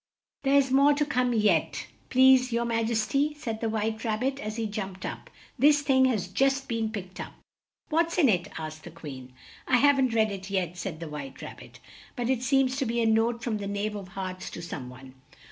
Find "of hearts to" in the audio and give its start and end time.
13.95-14.61